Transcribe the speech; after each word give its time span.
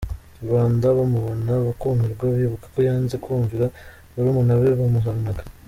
Rubanda 0.41 0.85
bamubona 0.97 1.51
bakumirwa 1.65 2.25
bibuka 2.39 2.65
ko 2.73 2.79
yanze 2.87 3.15
kumvira 3.25 3.65
barumuna 4.13 4.53
be 4.59 4.69
bamuhanaga. 4.79 5.41